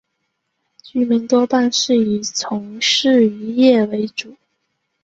[0.83, 4.35] 居民多半是以从事渔业为主。